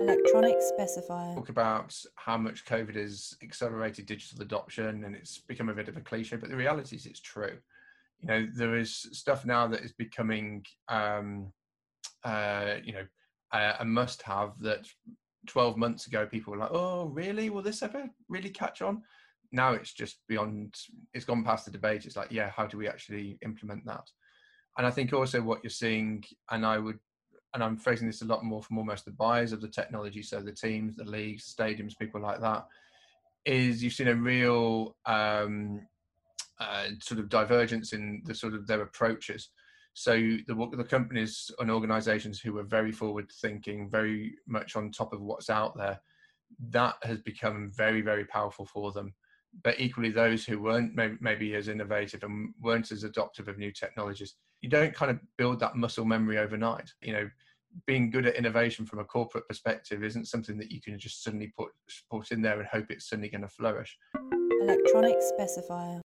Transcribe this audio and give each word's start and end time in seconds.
Electronic 0.00 0.56
specifier. 0.56 1.34
talk 1.34 1.50
about 1.50 1.94
how 2.14 2.38
much 2.38 2.64
COVID 2.64 2.96
has 2.96 3.36
accelerated 3.42 4.06
digital 4.06 4.42
adoption 4.42 5.04
and 5.04 5.14
it's 5.14 5.38
become 5.38 5.68
a 5.68 5.74
bit 5.74 5.88
of 5.88 5.96
a 5.96 6.00
cliche, 6.00 6.36
but 6.36 6.48
the 6.48 6.56
reality 6.56 6.96
is 6.96 7.06
it's 7.06 7.20
true. 7.20 7.58
You 8.20 8.28
know, 8.28 8.48
there 8.54 8.76
is 8.76 8.94
stuff 9.12 9.44
now 9.44 9.66
that 9.68 9.82
is 9.82 9.92
becoming, 9.92 10.64
um, 10.88 11.52
uh, 12.24 12.76
you 12.82 12.92
know, 12.92 13.06
a, 13.52 13.76
a 13.80 13.84
must 13.84 14.22
have 14.22 14.52
that 14.60 14.86
12 15.46 15.76
months 15.76 16.06
ago 16.06 16.26
people 16.26 16.52
were 16.52 16.58
like, 16.58 16.72
oh, 16.72 17.06
really? 17.06 17.50
Will 17.50 17.62
this 17.62 17.82
ever 17.82 18.08
really 18.28 18.50
catch 18.50 18.82
on? 18.82 19.02
Now 19.52 19.72
it's 19.72 19.92
just 19.92 20.18
beyond, 20.28 20.76
it's 21.12 21.24
gone 21.24 21.44
past 21.44 21.64
the 21.64 21.70
debate. 21.70 22.06
It's 22.06 22.16
like, 22.16 22.30
yeah, 22.30 22.50
how 22.50 22.66
do 22.66 22.78
we 22.78 22.88
actually 22.88 23.38
implement 23.42 23.84
that? 23.86 24.08
And 24.78 24.86
I 24.86 24.90
think 24.90 25.12
also 25.12 25.42
what 25.42 25.62
you're 25.62 25.70
seeing, 25.70 26.24
and 26.50 26.64
I 26.64 26.78
would 26.78 26.98
and 27.54 27.62
I'm 27.62 27.76
facing 27.76 28.06
this 28.06 28.22
a 28.22 28.26
lot 28.26 28.44
more 28.44 28.62
from 28.62 28.78
almost 28.78 29.04
the 29.04 29.10
buyers 29.10 29.52
of 29.52 29.60
the 29.60 29.68
technology, 29.68 30.22
so 30.22 30.40
the 30.40 30.52
teams, 30.52 30.96
the 30.96 31.04
leagues, 31.04 31.54
stadiums, 31.54 31.98
people 31.98 32.20
like 32.20 32.40
that, 32.40 32.66
is 33.44 33.82
you've 33.82 33.92
seen 33.92 34.08
a 34.08 34.14
real 34.14 34.96
um, 35.06 35.80
uh, 36.60 36.88
sort 37.00 37.18
of 37.18 37.28
divergence 37.28 37.92
in 37.92 38.22
the 38.24 38.34
sort 38.34 38.54
of 38.54 38.66
their 38.66 38.82
approaches. 38.82 39.50
So 39.94 40.12
the, 40.12 40.68
the 40.76 40.84
companies 40.84 41.50
and 41.58 41.70
organisations 41.70 42.38
who 42.38 42.52
were 42.52 42.62
very 42.62 42.92
forward 42.92 43.30
thinking, 43.40 43.90
very 43.90 44.34
much 44.46 44.76
on 44.76 44.90
top 44.92 45.12
of 45.12 45.20
what's 45.20 45.50
out 45.50 45.76
there, 45.76 46.00
that 46.70 46.94
has 47.02 47.18
become 47.18 47.72
very, 47.74 48.00
very 48.00 48.24
powerful 48.24 48.66
for 48.66 48.92
them. 48.92 49.12
But 49.62 49.80
equally, 49.80 50.10
those 50.10 50.44
who 50.44 50.60
weren't 50.60 50.94
maybe, 50.94 51.54
as 51.54 51.68
innovative 51.68 52.22
and 52.22 52.54
weren't 52.60 52.92
as 52.92 53.04
adoptive 53.04 53.48
of 53.48 53.58
new 53.58 53.72
technologies, 53.72 54.36
you 54.60 54.68
don't 54.68 54.94
kind 54.94 55.10
of 55.10 55.18
build 55.36 55.60
that 55.60 55.76
muscle 55.76 56.04
memory 56.04 56.38
overnight. 56.38 56.90
You 57.02 57.12
know, 57.12 57.30
being 57.86 58.10
good 58.10 58.26
at 58.26 58.36
innovation 58.36 58.86
from 58.86 59.00
a 59.00 59.04
corporate 59.04 59.48
perspective 59.48 60.02
isn't 60.04 60.28
something 60.28 60.56
that 60.58 60.70
you 60.70 60.80
can 60.80 60.98
just 60.98 61.22
suddenly 61.22 61.52
put 61.56 61.70
put 62.10 62.30
in 62.30 62.42
there 62.42 62.58
and 62.58 62.68
hope 62.68 62.90
it's 62.90 63.08
suddenly 63.08 63.28
going 63.28 63.42
to 63.42 63.48
flourish. 63.48 63.96
Electronic 64.60 65.16
specifier. 65.38 65.98